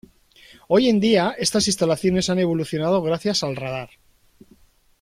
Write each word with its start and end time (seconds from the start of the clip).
Hoy 0.67 0.89
en 0.89 0.99
día, 0.99 1.35
estas 1.37 1.67
instalaciones 1.67 2.27
han 2.31 2.39
evolucionado 2.39 3.03
gracias 3.03 3.43
al 3.43 3.55
radar. 3.55 3.91